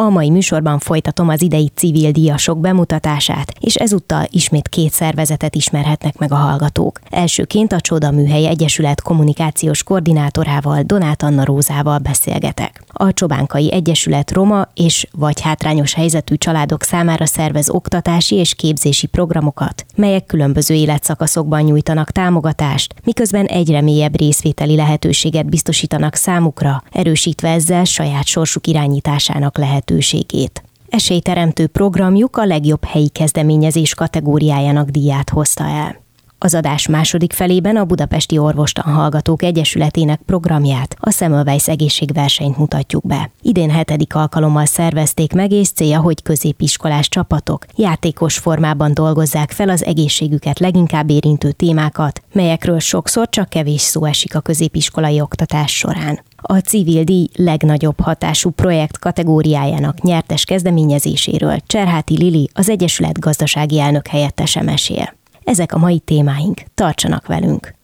[0.00, 6.18] A mai műsorban folytatom az idei civil díjasok bemutatását, és ezúttal ismét két szervezetet ismerhetnek
[6.18, 7.00] meg a hallgatók.
[7.10, 12.82] Elsőként a Csoda Műhely Egyesület kommunikációs koordinátorával, Donát Anna Rózával beszélgetek.
[12.92, 19.84] A Csobánkai Egyesület roma és vagy hátrányos helyzetű családok számára szervez oktatási és képzési programokat,
[19.96, 28.26] melyek különböző életszakaszokban nyújtanak támogatást, miközben egyre mélyebb részvételi lehetőséget biztosítanak számukra, erősítve ezzel saját
[28.26, 30.62] sorsuk irányításának lehetőségét.
[30.88, 35.99] Esélyteremtő programjuk a legjobb helyi kezdeményezés kategóriájának díját hozta el.
[36.42, 43.30] Az adás második felében a Budapesti Orvostan Hallgatók Egyesületének programját, a Semmelweis egészségversenyt mutatjuk be.
[43.42, 49.84] Idén hetedik alkalommal szervezték meg, és célja, hogy középiskolás csapatok játékos formában dolgozzák fel az
[49.84, 56.58] egészségüket leginkább érintő témákat, melyekről sokszor csak kevés szó esik a középiskolai oktatás során a
[56.58, 64.62] civil díj legnagyobb hatású projekt kategóriájának nyertes kezdeményezéséről Cserháti Lili, az Egyesület gazdasági elnök helyettese
[64.62, 65.18] mesél.
[65.50, 67.74] Ezek a mai témáink, tartsanak velünk!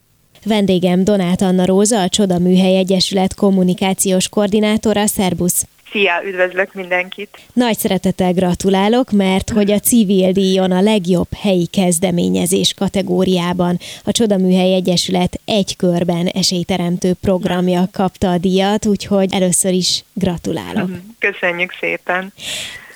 [0.45, 5.67] Vendégem Donát Anna Róza, a Csoda Műhely Egyesület kommunikációs koordinátora, szerbusz!
[5.91, 7.39] Szia, üdvözlök mindenkit!
[7.53, 14.75] Nagy szeretettel gratulálok, mert hogy a civil díjon a legjobb helyi kezdeményezés kategóriában a Csodaműhely
[14.75, 20.91] Egyesület egy körben esélyteremtő programja kapta a díjat, úgyhogy először is gratulálok.
[21.19, 22.33] Köszönjük szépen!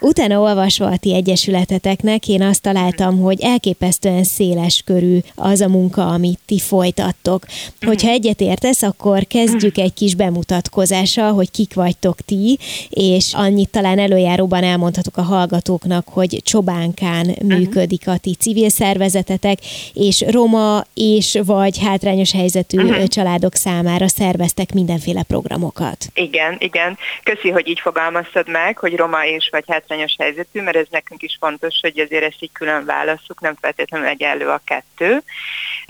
[0.00, 6.06] Utána olvasva a ti egyesületeteknek, én azt találtam, hogy elképesztően széles körű az a munka,
[6.06, 7.46] amit ti folytattok.
[7.80, 8.16] Hogyha mhm.
[8.16, 12.58] egyet értesz, akkor kezdjük egy kis bemutatkozással, hogy kik vagytok ti,
[12.88, 17.46] és annyit talán előjáróban elmondhatok a hallgatóknak, hogy Csobánkán mhm.
[17.46, 19.58] működik a ti civil szervezetetek,
[19.94, 23.06] és roma és vagy hátrányos helyzetű uh-huh.
[23.06, 25.96] családok számára szerveztek mindenféle programokat.
[26.14, 26.98] Igen, igen.
[27.22, 31.22] Köszi, hogy így fogalmaztad meg, hogy roma és vagy hát hátrányos helyzetű, mert ez nekünk
[31.22, 35.22] is fontos, hogy azért ezt így külön válasszuk, nem feltétlenül egyenlő a kettő.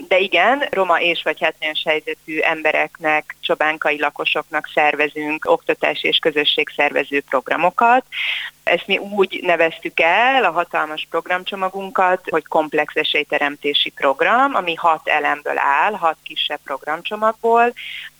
[0.07, 8.05] De igen, roma és vagy hátrányos helyzetű embereknek, csobánkai lakosoknak szervezünk oktatási és közösségszervező programokat.
[8.63, 15.57] Ezt mi úgy neveztük el, a hatalmas programcsomagunkat, hogy komplex esélyteremtési program, ami hat elemből
[15.57, 17.73] áll, hat kisebb programcsomagból,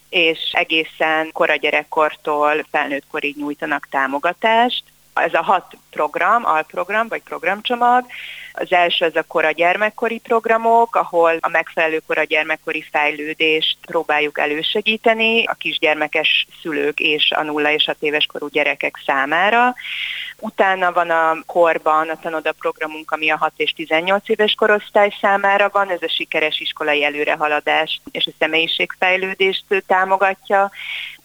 [0.08, 4.82] és egészen kora gyerekkortól felnőttkorig nyújtanak támogatást
[5.14, 8.04] ez a hat program, alprogram vagy programcsomag.
[8.52, 15.44] Az első az a kora gyermekkori programok, ahol a megfelelő kora gyermekkori fejlődést próbáljuk elősegíteni
[15.44, 19.74] a kisgyermekes szülők és a nulla és 6 éves korú gyerekek számára.
[20.38, 25.68] Utána van a korban a tanoda programunk, ami a 6 és 18 éves korosztály számára
[25.72, 30.70] van, ez a sikeres iskolai előrehaladás és a személyiségfejlődést támogatja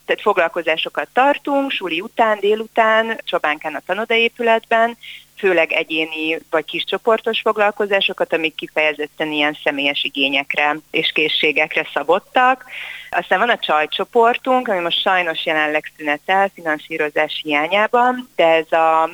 [0.07, 4.97] tehát foglalkozásokat tartunk, suli után, délután, Csobánkán a tanodaépületben,
[5.37, 12.65] főleg egyéni vagy kiscsoportos foglalkozásokat, amik kifejezetten ilyen személyes igényekre és készségekre szabottak.
[13.09, 19.09] Aztán van a csajcsoportunk, ami most sajnos jelenleg szünetel finanszírozás hiányában, de ez a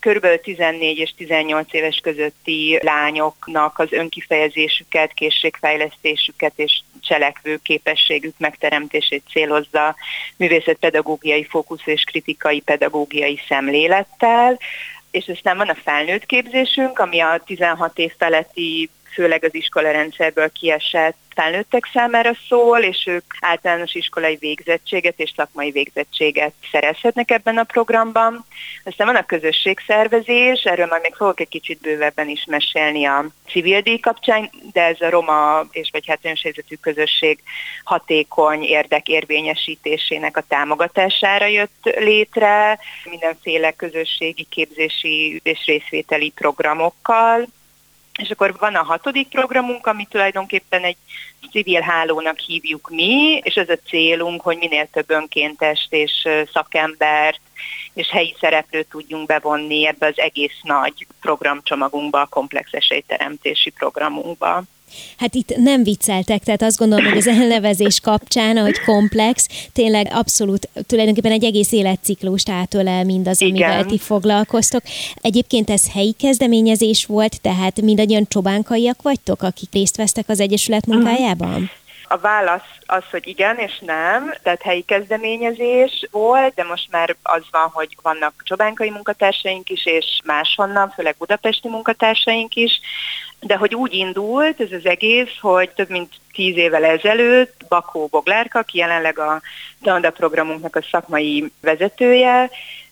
[0.00, 0.26] kb.
[0.42, 9.96] 14 és 18 éves közötti lányoknak az önkifejezésüket, készségfejlesztésüket és cselekvő képességük megteremtését célozza
[10.36, 14.58] művészetpedagógiai fókusz és kritikai pedagógiai szemlélettel,
[15.10, 21.16] és aztán van a felnőtt képzésünk, ami a 16 év feletti főleg az iskolarendszerből kiesett
[21.38, 28.44] felnőttek számára szól, és ők általános iskolai végzettséget és szakmai végzettséget szerezhetnek ebben a programban.
[28.84, 33.80] Aztán van a közösségszervezés, erről majd még fogok egy kicsit bővebben is mesélni a civil
[33.80, 37.38] díj kapcsán, de ez a roma és vagy hátrányos helyzetű közösség
[37.84, 42.78] hatékony érdekérvényesítésének a támogatására jött létre,
[43.10, 47.46] mindenféle közösségi képzési és részvételi programokkal,
[48.18, 50.96] és akkor van a hatodik programunk, ami tulajdonképpen egy
[51.50, 57.40] civil hálónak hívjuk mi, és ez a célunk, hogy minél több önkéntest és szakembert
[57.94, 64.62] és helyi szereplőt tudjunk bevonni ebbe az egész nagy programcsomagunkba, a komplex esélyteremtési programunkba.
[65.16, 70.68] Hát itt nem vicceltek, tehát azt gondolom, hogy az elnevezés kapcsán, hogy komplex, tényleg abszolút
[70.86, 73.52] tulajdonképpen egy egész életciklust átölel mindaz, Igen.
[73.52, 74.82] amivel ti foglalkoztok.
[75.20, 81.70] Egyébként ez helyi kezdeményezés volt, tehát mindannyian csobánkaiak vagytok, akik részt vesztek az Egyesület munkájában?
[82.10, 87.42] A válasz az, hogy igen és nem, tehát helyi kezdeményezés volt, de most már az
[87.50, 92.80] van, hogy vannak csobánkai munkatársaink is, és máshonnan, főleg budapesti munkatársaink is,
[93.40, 98.58] de hogy úgy indult ez az egész, hogy több mint tíz évvel ezelőtt Bakó Boglárka,
[98.58, 99.40] aki jelenleg a
[99.82, 102.50] Danda programunknak a szakmai vezetője,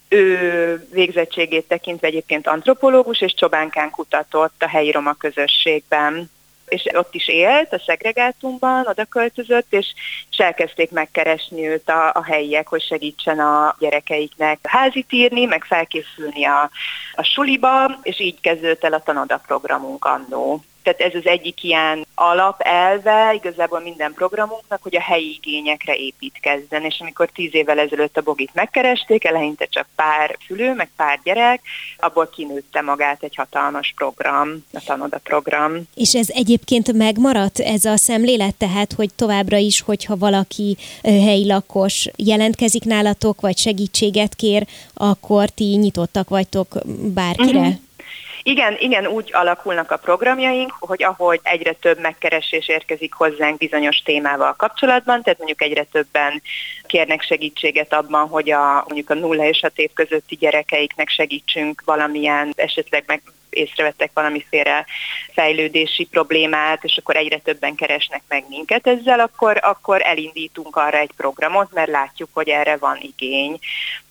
[0.08, 6.30] ő végzettségét tekintve egyébként antropológus és csobánkán kutatott a helyi roma közösségben
[6.68, 9.86] és ott is élt a szegregátumban, oda költözött, és,
[10.30, 16.44] és elkezdték megkeresni őt a, a helyiek, hogy segítsen a gyerekeiknek házit írni, meg felkészülni
[16.44, 16.70] a,
[17.14, 20.64] a suliba, és így kezdődött el a Tanoda programunk annó.
[20.86, 26.96] Tehát ez az egyik ilyen alapelve igazából minden programunknak, hogy a helyi igényekre építkezzen, és
[27.00, 31.60] amikor tíz évvel ezelőtt a Bogit megkeresték, eleinte csak pár szülő, meg pár gyerek,
[31.98, 35.82] abból kinőtte magát egy hatalmas program, a Tanoda program.
[35.94, 42.08] És ez egyébként megmaradt, ez a szemlélet, tehát, hogy továbbra is, hogyha valaki helyi lakos
[42.16, 46.68] jelentkezik nálatok, vagy segítséget kér, akkor ti nyitottak vagytok
[47.14, 47.58] bárkire?
[47.58, 47.84] Uh-huh.
[48.48, 54.54] Igen, igen, úgy alakulnak a programjaink, hogy ahogy egyre több megkeresés érkezik hozzánk bizonyos témával
[54.54, 56.42] kapcsolatban, tehát mondjuk egyre többen
[56.86, 62.52] kérnek segítséget abban, hogy a, mondjuk a 0 és 6 év közötti gyerekeiknek segítsünk valamilyen,
[62.56, 64.86] esetleg meg észrevettek valamiféle
[65.32, 71.12] fejlődési problémát, és akkor egyre többen keresnek meg minket ezzel, akkor, akkor elindítunk arra egy
[71.16, 73.58] programot, mert látjuk, hogy erre van igény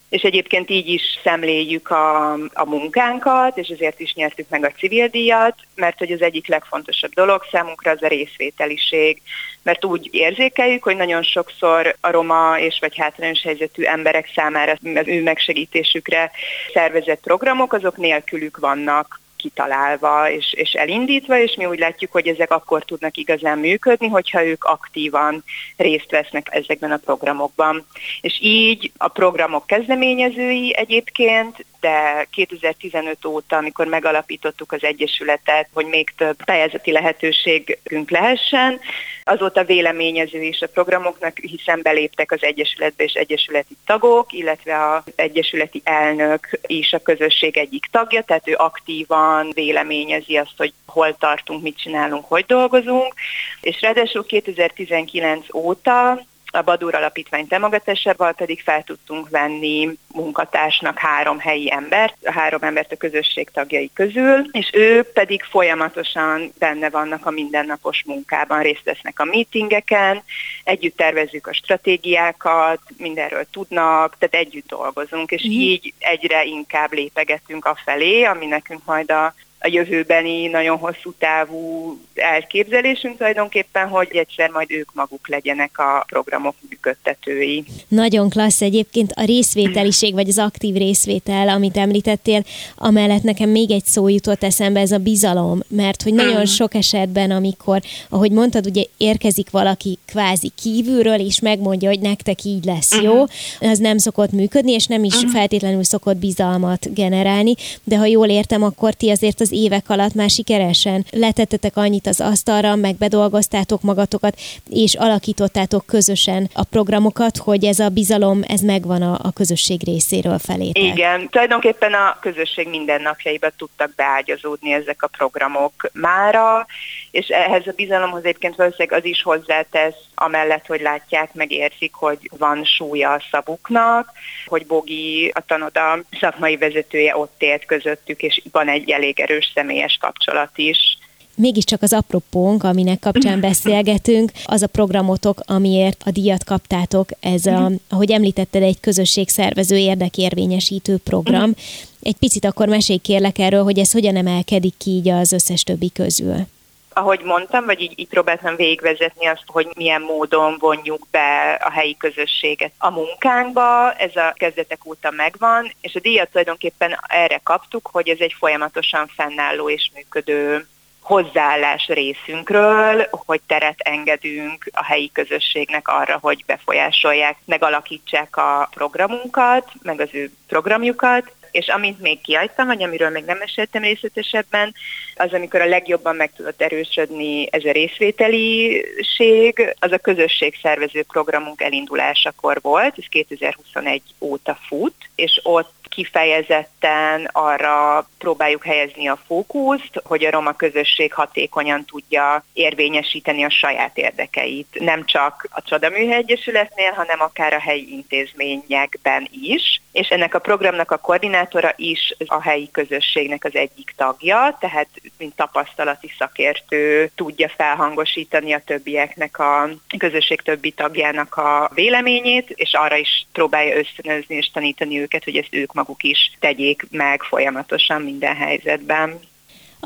[0.09, 5.07] és egyébként így is szemléljük a, a munkánkat, és ezért is nyertük meg a civil
[5.07, 9.21] díjat, mert hogy az egyik legfontosabb dolog számunkra az a részvételiség,
[9.63, 15.07] mert úgy érzékeljük, hogy nagyon sokszor a roma és vagy hátrányos helyzetű emberek számára az
[15.07, 16.31] ő megsegítésükre
[16.73, 22.51] szervezett programok, azok nélkülük vannak kitalálva és, és elindítva, és mi úgy látjuk, hogy ezek
[22.51, 25.43] akkor tudnak igazán működni, hogyha ők aktívan
[25.77, 27.85] részt vesznek ezekben a programokban.
[28.21, 36.13] És így a programok kezdeményezői egyébként de 2015 óta, amikor megalapítottuk az Egyesületet, hogy még
[36.17, 38.79] több pályázati lehetőségünk lehessen,
[39.23, 45.81] azóta véleményező is a programoknak, hiszen beléptek az Egyesületbe és Egyesületi tagok, illetve az Egyesületi
[45.83, 51.77] elnök is a közösség egyik tagja, tehát ő aktívan véleményezi azt, hogy hol tartunk, mit
[51.77, 53.13] csinálunk, hogy dolgozunk,
[53.61, 56.25] és ráadásul 2019 óta
[56.55, 62.91] a Badur Alapítvány támogatásával pedig fel tudtunk venni munkatársnak három helyi embert, a három embert
[62.91, 69.19] a közösség tagjai közül, és ők pedig folyamatosan benne vannak a mindennapos munkában, részt vesznek
[69.19, 70.23] a meetingeken,
[70.63, 75.51] együtt tervezzük a stratégiákat, mindenről tudnak, tehát együtt dolgozunk, és mm.
[75.51, 79.33] így egyre inkább lépegetünk afelé, ami nekünk majd a
[79.65, 86.55] a jövőbeni nagyon hosszú távú elképzelésünk tulajdonképpen, hogy egyszer majd ők maguk legyenek a programok
[86.69, 87.63] működtetői.
[87.87, 92.43] Nagyon klassz egyébként a részvételiség, vagy az aktív részvétel, amit említettél,
[92.75, 96.43] amellett nekem még egy szó jutott eszembe, ez a bizalom, mert hogy nagyon mm.
[96.43, 102.65] sok esetben, amikor, ahogy mondtad, ugye érkezik valaki kvázi kívülről, és megmondja, hogy nektek így
[102.65, 103.69] lesz jó, mm.
[103.69, 105.29] az nem szokott működni, és nem is mm.
[105.29, 110.29] feltétlenül szokott bizalmat generálni, de ha jól értem, akkor ti azért az évek alatt már
[110.29, 117.79] sikeresen letettetek annyit az asztalra, meg bedolgoztátok magatokat, és alakítottátok közösen a programokat, hogy ez
[117.79, 120.69] a bizalom, ez megvan a, a közösség részéről felé.
[120.73, 126.65] Igen, tulajdonképpen a közösség mindennapjaiba tudtak beágyazódni ezek a programok mára,
[127.11, 132.29] és ehhez a bizalomhoz egyébként valószínűleg az is hozzátesz, amellett, hogy látják, meg érzik, hogy
[132.37, 134.11] van súlya a szavuknak,
[134.45, 139.97] hogy Bogi, a tanoda szakmai vezetője ott élt közöttük, és van egy elég erős személyes
[139.99, 140.97] kapcsolat is.
[141.35, 147.71] Mégiscsak az apropónk, aminek kapcsán beszélgetünk, az a programotok, amiért a díjat kaptátok, ez a,
[147.89, 151.53] ahogy említetted, egy közösségszervező érdekérvényesítő program.
[152.01, 155.91] Egy picit akkor mesélj kérlek erről, hogy ez hogyan emelkedik ki így az összes többi
[155.91, 156.47] közül
[156.95, 161.97] ahogy mondtam, vagy így, így próbáltam végigvezetni azt, hogy milyen módon vonjuk be a helyi
[161.97, 168.09] közösséget a munkánkba, ez a kezdetek óta megvan, és a díjat tulajdonképpen erre kaptuk, hogy
[168.09, 170.67] ez egy folyamatosan fennálló és működő
[171.05, 179.99] hozzáállás részünkről, hogy teret engedünk a helyi közösségnek arra, hogy befolyásolják, megalakítsák a programunkat, meg
[179.99, 184.73] az ő programjukat, És amint még kiadtam, vagy amiről még nem meséltem részletesebben,
[185.15, 192.59] az, amikor a legjobban meg tudott erősödni ez a részvételiség, az a közösségszervező programunk elindulásakor
[192.61, 200.31] volt, ez 2021 óta fut, és ott kifejezetten arra próbáljuk helyezni a fókuszt, hogy a
[200.31, 204.67] roma közösség hatékonyan tudja érvényesíteni a saját érdekeit.
[204.79, 209.81] Nem csak a Csodaműhely Egyesületnél, hanem akár a helyi intézményekben is.
[209.91, 214.87] És ennek a programnak a koordinátora is a helyi közösségnek az egyik tagja, tehát
[215.17, 222.95] mint tapasztalati szakértő tudja felhangosítani a többieknek a közösség többi tagjának a véleményét, és arra
[222.95, 228.35] is próbálja ösztönözni és tanítani őket, hogy ezt ők maguk is tegyék meg folyamatosan minden
[228.35, 229.19] helyzetben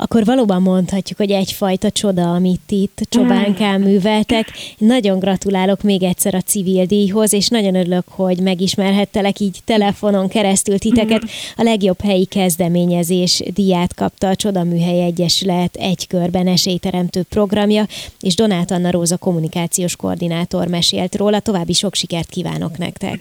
[0.00, 4.48] akkor valóban mondhatjuk, hogy egyfajta csoda, amit itt Csobánkán műveltek.
[4.78, 10.78] Nagyon gratulálok még egyszer a civil díjhoz, és nagyon örülök, hogy megismerhettelek így telefonon keresztül
[10.78, 11.22] titeket.
[11.56, 17.86] A legjobb helyi kezdeményezés díját kapta a Csoda Műhely Egyesület egy körben esélyteremtő programja,
[18.20, 21.40] és Donát Anna Róza kommunikációs koordinátor mesélt róla.
[21.40, 23.18] További sok sikert kívánok nektek!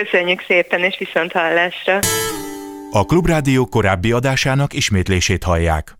[0.00, 1.98] Köszönjük szépen, és viszont hallásra!
[2.90, 5.96] A Klubrádió korábbi adásának ismétlését hallják.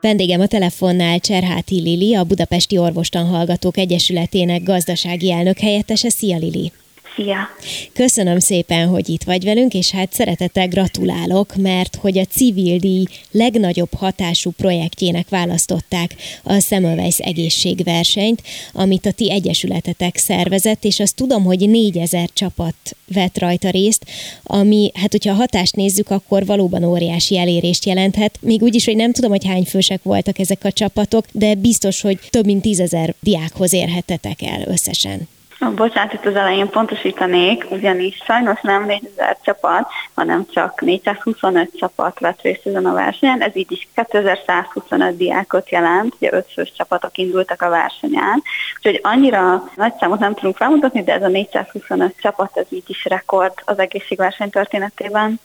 [0.00, 6.08] Vendégem a telefonnál Cserháti Lili, a Budapesti Orvostan Hallgatók Egyesületének gazdasági elnök helyettese.
[6.08, 6.72] Szia Lili!
[7.16, 7.48] Szia!
[7.92, 13.04] Köszönöm szépen, hogy itt vagy velünk, és hát szeretettel gratulálok, mert hogy a civil díj
[13.30, 18.42] legnagyobb hatású projektjének választották a Semmelweis egészségversenyt,
[18.72, 22.74] amit a ti egyesületetek szervezett, és azt tudom, hogy 4000 csapat
[23.06, 24.04] vett rajta részt,
[24.42, 28.38] ami, hát hogyha a hatást nézzük, akkor valóban óriási elérést jelenthet.
[28.40, 32.00] Még úgy is, hogy nem tudom, hogy hány fősek voltak ezek a csapatok, de biztos,
[32.00, 35.28] hogy több mint tízezer diákhoz érhettetek el összesen.
[35.74, 42.42] Bocsánat, itt az elején pontosítanék, ugyanis sajnos nem 4000 csapat, hanem csak 425 csapat vett
[42.42, 47.62] részt ezen a versenyen, ez így is 2125 diákot jelent, ugye 5 fős csapatok indultak
[47.62, 48.42] a versenyen,
[48.76, 53.04] úgyhogy annyira nagy számot nem tudunk felmutatni, de ez a 425 csapat, ez így is
[53.04, 55.40] rekord az egészségverseny történetében.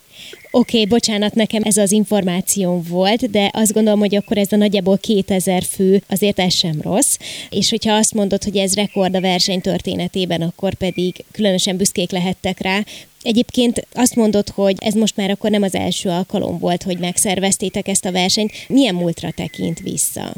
[0.50, 4.56] Oké, okay, bocsánat, nekem ez az információ volt, de azt gondolom, hogy akkor ez a
[4.56, 7.16] nagyjából 2000 fő, azért ez sem rossz.
[7.50, 12.60] És hogyha azt mondod, hogy ez rekord a verseny történetében, akkor pedig különösen büszkék lehettek
[12.60, 12.78] rá.
[13.22, 17.88] Egyébként azt mondod, hogy ez most már akkor nem az első alkalom volt, hogy megszerveztétek
[17.88, 18.52] ezt a versenyt.
[18.68, 20.32] Milyen múltra tekint vissza?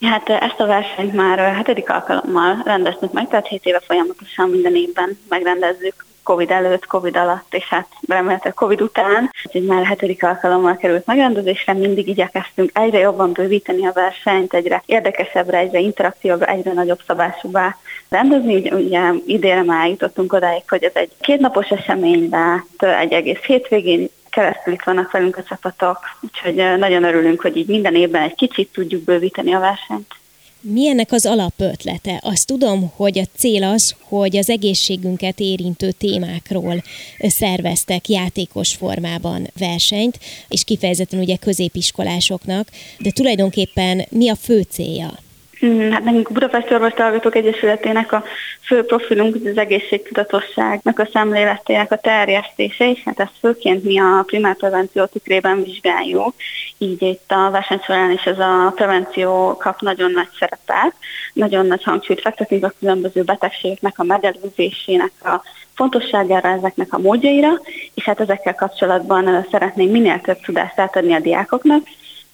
[0.00, 5.18] Hát ezt a versenyt már hetedik alkalommal rendeztük meg, tehát 7 éve folyamatosan minden évben
[5.28, 9.30] megrendezzük Covid előtt, Covid alatt, és hát remélhetőleg Covid után.
[9.44, 14.82] Úgyhogy már a hetedik alkalommal került megrendezésre, mindig igyekeztünk egyre jobban bővíteni a versenyt, egyre
[14.86, 17.76] érdekesebbre, egyre interaktívabbra, egyre nagyobb szabásúbbá
[18.08, 18.54] rendezni.
[18.54, 24.08] Ugye, ugye idére már jutottunk odáig, hogy ez egy kétnapos esemény lett, egy egész hétvégén
[24.30, 28.72] keresztül itt vannak velünk a csapatok, úgyhogy nagyon örülünk, hogy így minden évben egy kicsit
[28.72, 30.14] tudjuk bővíteni a versenyt.
[30.60, 32.20] Mi ennek az alapötlete?
[32.22, 36.82] Azt tudom, hogy a cél az, hogy az egészségünket érintő témákról
[37.18, 45.18] szerveztek játékos formában versenyt, és kifejezetten ugye középiskolásoknak, de tulajdonképpen mi a fő célja?
[45.66, 48.24] Mm, hát nekünk a Budapesti Orvostalgatók Egyesületének a
[48.60, 55.04] fő profilunk az egészségtudatosságnak a szemléletének a terjesztése, és hát ezt főként mi a primárprevenció
[55.04, 56.34] tükrében vizsgáljuk,
[56.78, 60.94] így itt a verseny során is ez a prevenció kap nagyon nagy szerepet,
[61.32, 65.42] nagyon nagy hangsúlyt fektetünk a különböző betegségeknek a megelőzésének a
[65.74, 67.60] fontosságára, ezeknek a módjaira,
[67.94, 71.86] és hát ezekkel kapcsolatban szeretnénk minél több tudást átadni a diákoknak,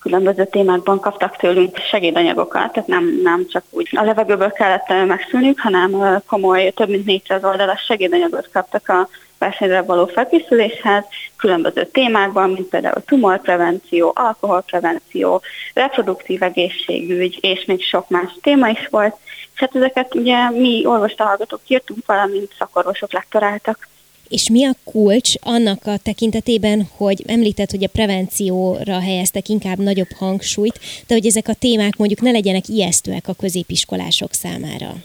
[0.04, 6.20] különböző témákban kaptak tőlünk segédanyagokat, tehát nem, nem csak úgy a levegőből kellett megszülniük, hanem
[6.26, 9.08] komoly, több mint 400 oldalas segédanyagot kaptak a
[9.38, 11.04] versenyre való felkészüléshez,
[11.36, 15.42] különböző témákban, mint például tumorprevenció, alkoholprevenció,
[15.74, 19.16] reproduktív egészségügy, és még sok más téma is volt.
[19.54, 23.88] És hát ezeket ugye mi orvostahallgatók írtunk, valamint szakorvosok lektoráltak.
[24.28, 30.12] És mi a kulcs annak a tekintetében, hogy említett, hogy a prevencióra helyeztek inkább nagyobb
[30.12, 35.02] hangsúlyt, de hogy ezek a témák mondjuk ne legyenek ijesztőek a középiskolások számára?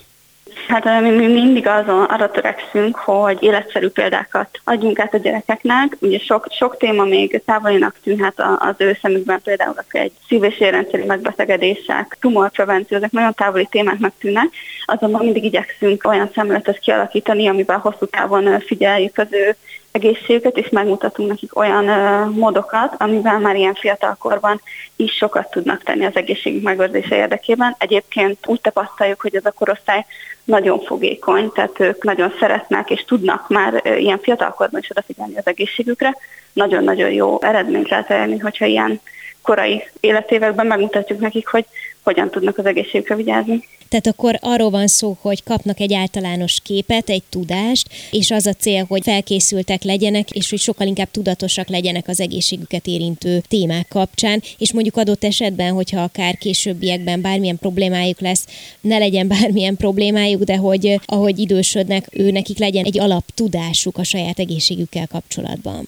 [0.67, 5.97] Hát mi mindig azon, arra törekszünk, hogy életszerű példákat adjunk át a gyerekeknek.
[5.99, 11.05] Ugye sok, sok téma még távolinak tűnhet az ő szemükben, például egy szív- és érrendszeri
[11.05, 14.47] megbetegedések, tumorprevenció, ezek nagyon távoli témáknak tűnnek,
[14.85, 19.55] azonban mindig igyekszünk olyan szemléletet kialakítani, amivel hosszú távon figyeljük az ő
[19.99, 21.85] egészségüket, és megmutatunk nekik olyan
[22.29, 24.61] módokat, amivel már ilyen fiatalkorban
[24.95, 27.75] is sokat tudnak tenni az egészségük megőrzése érdekében.
[27.79, 30.05] Egyébként úgy tapasztaljuk, hogy ez a korosztály
[30.43, 36.15] nagyon fogékony, tehát ők nagyon szeretnek és tudnak már ilyen fiatalkorban is odafigyelni az egészségükre.
[36.53, 39.01] Nagyon-nagyon jó eredményt lehet elérni, hogyha ilyen
[39.41, 41.65] korai életévekben megmutatjuk nekik, hogy
[42.09, 43.63] hogyan tudnak az egészségükre vigyázni.
[43.89, 48.53] Tehát akkor arról van szó, hogy kapnak egy általános képet, egy tudást, és az a
[48.53, 54.41] cél, hogy felkészültek legyenek, és hogy sokkal inkább tudatosak legyenek az egészségüket érintő témák kapcsán,
[54.57, 58.45] és mondjuk adott esetben, hogyha akár későbbiekben bármilyen problémájuk lesz,
[58.81, 64.39] ne legyen bármilyen problémájuk, de hogy ahogy idősödnek, ő nekik legyen egy alaptudásuk a saját
[64.39, 65.87] egészségükkel kapcsolatban.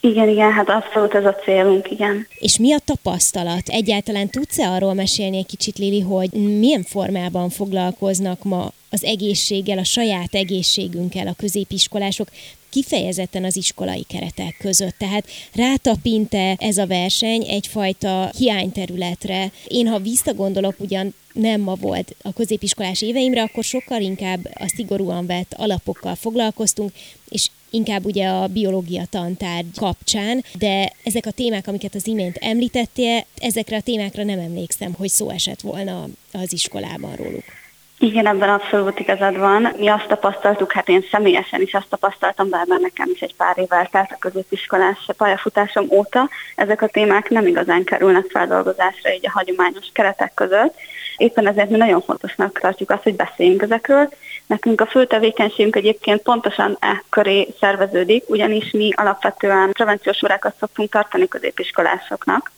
[0.00, 2.26] Igen, igen, hát abszolút ez a célunk, igen.
[2.38, 3.68] És mi a tapasztalat?
[3.68, 9.84] Egyáltalán tudsz-e arról mesélni egy kicsit, Lili, hogy milyen formában foglalkoznak ma az egészséggel, a
[9.84, 12.28] saját egészségünkkel a középiskolások,
[12.72, 14.94] kifejezetten az iskolai keretek között.
[14.98, 19.50] Tehát rátapinte ez a verseny egyfajta hiányterületre.
[19.66, 25.26] Én, ha visszagondolok, ugyan nem ma volt a középiskolás éveimre, akkor sokkal inkább a szigorúan
[25.26, 26.92] vett alapokkal foglalkoztunk,
[27.28, 33.24] és inkább ugye a biológia tantárgy kapcsán, de ezek a témák, amiket az imént említettél,
[33.38, 37.61] ezekre a témákra nem emlékszem, hogy szó esett volna az iskolában róluk.
[38.02, 39.72] Igen, ebben abszolút igazad van.
[39.76, 43.58] Mi azt tapasztaltuk, hát én személyesen is azt tapasztaltam, bár már nekem is egy pár
[43.58, 49.30] évvel telt a középiskolás pályafutásom óta, ezek a témák nem igazán kerülnek feldolgozásra így a
[49.30, 50.74] hagyományos keretek között.
[51.16, 54.08] Éppen ezért mi nagyon fontosnak tartjuk azt, hogy beszéljünk ezekről.
[54.46, 60.90] Nekünk a fő tevékenységünk egyébként pontosan e köré szerveződik, ugyanis mi alapvetően prevenciós órákat szoktunk
[60.90, 62.50] tartani középiskolásoknak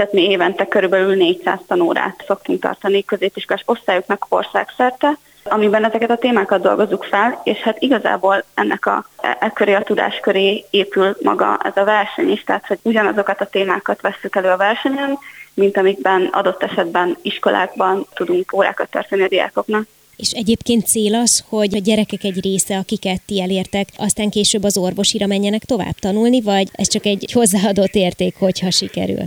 [0.00, 6.62] tehát mi évente körülbelül 400 tanórát szoktunk tartani középiskolás osztályoknak országszerte, amiben ezeket a témákat
[6.62, 11.76] dolgozunk fel, és hát igazából ennek a e köré a tudás köré épül maga ez
[11.76, 15.18] a verseny is, tehát hogy ugyanazokat a témákat vesszük elő a versenyen,
[15.54, 19.86] mint amikben adott esetben iskolákban tudunk órákat tartani a diákoknak.
[20.16, 24.78] És egyébként cél az, hogy a gyerekek egy része, akiket ti elértek, aztán később az
[24.78, 29.24] orvosira menjenek tovább tanulni, vagy ez csak egy hozzáadott érték, hogyha sikerül?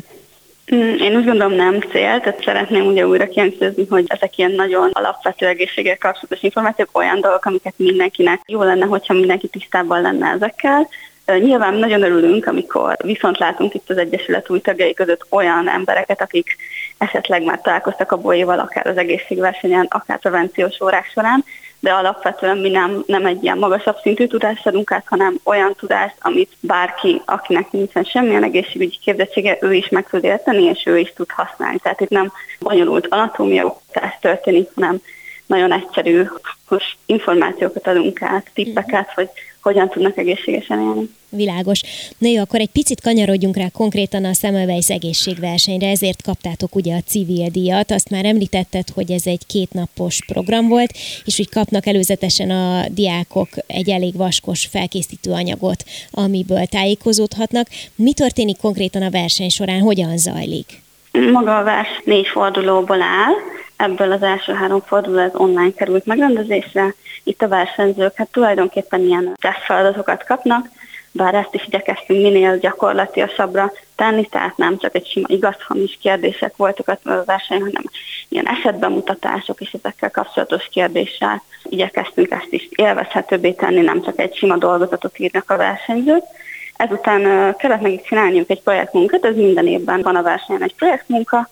[0.76, 4.90] Mm, én úgy gondolom nem cél, tehát szeretném ugye újra kihangsúlyozni, hogy ezek ilyen nagyon
[4.94, 10.88] alapvető egészséggel kapcsolatos információk, olyan dolgok, amiket mindenkinek jó lenne, hogyha mindenki tisztában lenne ezekkel.
[11.26, 16.56] Nyilván nagyon örülünk, amikor viszont látunk itt az Egyesület új tagjai között olyan embereket, akik
[16.98, 21.44] esetleg már találkoztak a bolyéval, akár az egészségversenyen, akár prevenciós órák során,
[21.84, 26.16] de alapvetően mi nem, nem egy ilyen magasabb szintű tudást adunk át, hanem olyan tudást,
[26.20, 31.14] amit bárki, akinek nincsen semmilyen egészségügyi képzettsége, ő is meg tud érteni, és ő is
[31.16, 31.78] tud használni.
[31.78, 35.02] Tehát itt nem bonyolult anatómia oktatás történik, hanem
[35.46, 36.24] nagyon egyszerű,
[36.70, 39.30] most információkat adunk át, tippeket, hogy
[39.62, 41.10] hogyan tudnak egészségesen élni.
[41.36, 41.82] Világos.
[42.18, 47.02] Na jó, akkor egy picit kanyarodjunk rá konkrétan a Semmelweis egészségversenyre, ezért kaptátok ugye a
[47.06, 47.92] civil díjat.
[47.92, 50.92] Azt már említetted, hogy ez egy kétnapos program volt,
[51.26, 57.68] és hogy kapnak előzetesen a diákok egy elég vaskos felkészítő anyagot, amiből tájékozódhatnak.
[57.96, 60.82] Mi történik konkrétan a verseny során, hogyan zajlik?
[61.32, 63.34] Maga a vers négy fordulóból áll,
[63.76, 66.96] ebből az első három forduló az online került megrendezésre.
[67.24, 70.70] Itt a versenyzők hát tulajdonképpen ilyen feladatokat kapnak,
[71.16, 76.88] bár ezt is igyekeztünk minél gyakorlatiasabbra tenni, tehát nem csak egy sima igaz-hamis kérdések voltak
[77.04, 77.84] a verseny, hanem
[78.30, 84.58] ilyen esetbemutatások is ezekkel kapcsolatos kérdéssel igyekeztünk ezt is élvezhetőbbé tenni, nem csak egy sima
[84.58, 86.24] dolgozatot írnak a versenyzők.
[86.76, 87.22] Ezután
[87.56, 91.50] kellett nekik csinálniuk egy projektmunkát, ez minden évben van a versenyen egy projektmunka,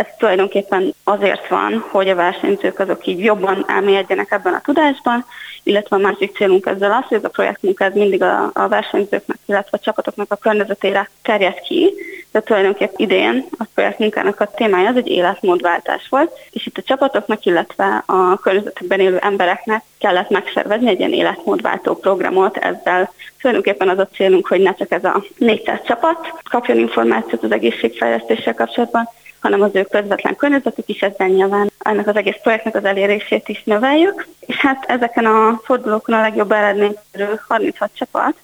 [0.00, 5.24] ez tulajdonképpen azért van, hogy a versenyzők azok így jobban elmélyedjenek ebben a tudásban,
[5.62, 9.38] illetve a másik célunk ezzel az, hogy ez a projektmunka ez mindig a, a versenyzőknek,
[9.46, 11.94] illetve a csapatoknak a környezetére terjed ki,
[12.32, 17.44] de tulajdonképpen idén a projektmunkának a témája az egy életmódváltás volt, és itt a csapatoknak,
[17.44, 23.12] illetve a környezetekben élő embereknek kellett megszervezni egy ilyen életmódváltó programot, ezzel.
[23.40, 28.54] Tulajdonképpen az a célunk, hogy ne csak ez a 400 csapat kapjon információt az egészségfejlesztéssel
[28.54, 29.08] kapcsolatban,
[29.40, 33.62] hanem az ő közvetlen környezetük is, ezzel nyilván ennek az egész projektnek az elérését is
[33.64, 34.26] növeljük.
[34.40, 38.34] És hát ezeken a fordulókon a legjobb eredményről 36 csapat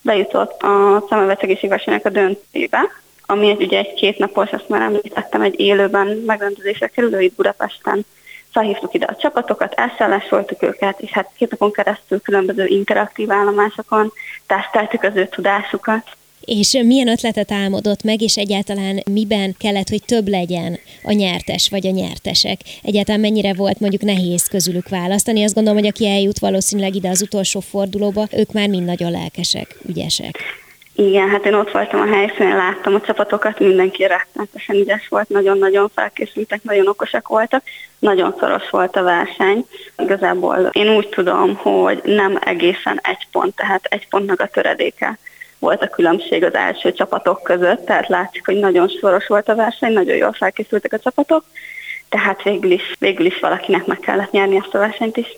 [0.00, 2.80] bejutott a szemelveszegészségversenynek a döntőbe,
[3.26, 8.04] ami egy, ugye egy kétnapos, azt már említettem, egy élőben megrendezésre kerülő itt Budapesten
[8.54, 14.12] felhívtuk ide a csapatokat, elszállásoltuk őket, és hát két napon keresztül különböző interaktív állomásokon
[14.46, 16.10] teszteltük az ő tudásukat.
[16.44, 21.86] És milyen ötletet álmodott meg, és egyáltalán miben kellett, hogy több legyen a nyertes vagy
[21.86, 22.58] a nyertesek?
[22.82, 25.44] Egyáltalán mennyire volt mondjuk nehéz közülük választani?
[25.44, 29.78] Azt gondolom, hogy aki eljut valószínűleg ide az utolsó fordulóba, ők már mind nagyon lelkesek,
[29.88, 30.38] ügyesek.
[30.96, 35.90] Igen, hát én ott voltam a helyszínen, láttam a csapatokat, mindenki rettenetesen ügyes volt, nagyon-nagyon
[35.94, 37.62] felkészültek, nagyon okosak voltak,
[37.98, 39.66] nagyon szoros volt a verseny.
[39.98, 45.18] Igazából én úgy tudom, hogy nem egészen egy pont, tehát egy pontnak a töredéke
[45.64, 49.92] volt a különbség az első csapatok között, tehát látszik, hogy nagyon soros volt a verseny,
[49.92, 51.44] nagyon jól felkészültek a csapatok,
[52.08, 55.36] tehát végül is, végül is valakinek meg kellett nyerni ezt a versenyt is.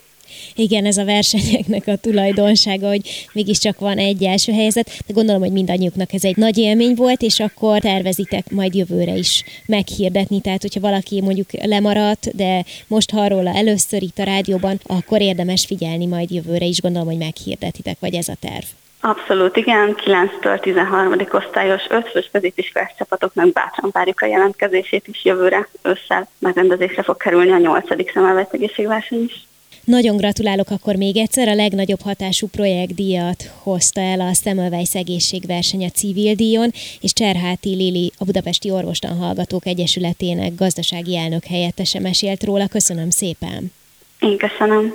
[0.54, 5.52] Igen, ez a versenyeknek a tulajdonsága, hogy mégiscsak van egy első helyzet, de gondolom, hogy
[5.52, 10.80] mindannyiuknak ez egy nagy élmény volt, és akkor tervezitek majd jövőre is meghirdetni, tehát hogyha
[10.80, 16.30] valaki mondjuk lemaradt, de most hall róla először itt a rádióban, akkor érdemes figyelni majd
[16.30, 18.64] jövőre is, gondolom, hogy meghirdetitek, vagy ez a terv.
[19.00, 21.14] Abszolút igen, 9-től 13.
[21.32, 27.58] osztályos ötfős középiskolás csapatoknak bátran várjuk a jelentkezését is jövőre ősszel megrendezésre fog kerülni a
[27.58, 28.12] 8.
[28.12, 29.46] szemelvett egészségverseny is.
[29.84, 35.88] Nagyon gratulálok akkor még egyszer, a legnagyobb hatású projektdíjat hozta el a Semmelweis egészségverseny a
[35.88, 42.66] civil díjon, és Cserháti Lili, a Budapesti Orvostan Hallgatók Egyesületének gazdasági elnök helyettese mesélt róla.
[42.68, 43.72] Köszönöm szépen!
[44.20, 44.94] Én köszönöm!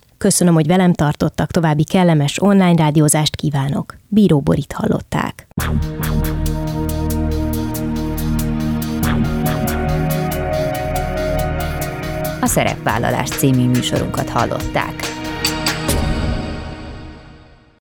[0.21, 3.95] Köszönöm, hogy velem tartottak, további kellemes online rádiózást kívánok.
[4.07, 5.47] Bíró Borit hallották.
[12.41, 15.20] A Szerepvállalás című műsorunkat hallották.